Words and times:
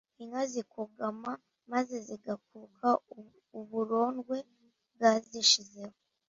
inka 0.21 0.41
zikogamo, 0.51 1.31
maze 1.71 1.95
zigakuka 2.07 2.87
uburondwe 3.59 4.35
bwazishizeho. 4.93 5.97